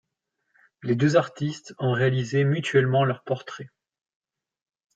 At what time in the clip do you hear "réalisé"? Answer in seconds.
1.91-2.43